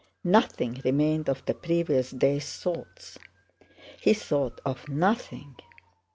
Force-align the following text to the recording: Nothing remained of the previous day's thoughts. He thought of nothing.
Nothing 0.23 0.81
remained 0.83 1.29
of 1.29 1.45
the 1.45 1.53
previous 1.53 2.09
day's 2.09 2.51
thoughts. 2.57 3.19
He 4.01 4.15
thought 4.15 4.59
of 4.65 4.89
nothing. 4.89 5.57